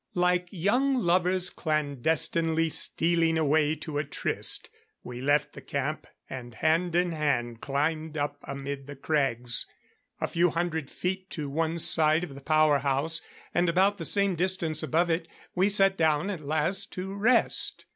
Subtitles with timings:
[0.15, 4.71] Like young lovers clandestinely stealing away to a tryst,
[5.03, 9.67] we left the camp and hand in hand, climbed up amid the crags.
[10.19, 13.21] A few hundred feet to one side of the power house,
[13.53, 17.85] and about the same distance above it, we sat down at last to rest.